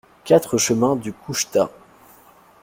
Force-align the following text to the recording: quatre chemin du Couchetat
quatre 0.23 0.57
chemin 0.57 0.95
du 0.95 1.13
Couchetat 1.13 1.69